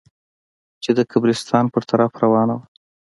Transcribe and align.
چې 0.83 0.91
د 0.97 0.99
قبرستان 1.11 1.65
په 1.73 1.79
طرف 1.89 2.11
روانه 2.23 2.53
وه. 2.59 2.65